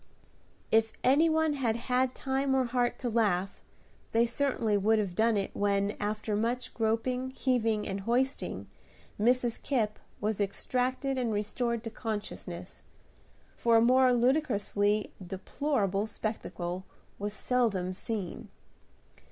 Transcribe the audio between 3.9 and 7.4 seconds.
they certainly would have done it when, after much groping,